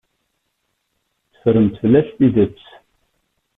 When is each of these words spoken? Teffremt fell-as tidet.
Teffremt 1.31 1.75
fell-as 1.81 2.09
tidet. 2.17 2.57